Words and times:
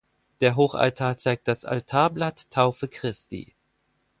Der 0.39 0.55
Hochaltar 0.55 1.19
zeigt 1.19 1.47
das 1.47 1.63
Altarblatt 1.63 2.49
Taufe 2.49 2.87
Christi. 2.87 3.53